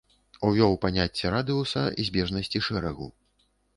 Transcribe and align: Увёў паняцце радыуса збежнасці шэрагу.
Увёў 0.47 0.73
паняцце 0.85 1.33
радыуса 1.35 1.83
збежнасці 2.07 2.65
шэрагу. 2.69 3.13